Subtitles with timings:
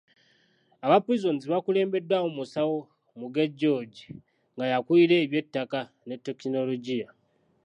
[0.85, 2.77] Aba Prisons bakulembeddwamu Musawo
[3.19, 3.99] Muge George,
[4.53, 7.07] nga y'akulira ebyettaka ne tekinologiya.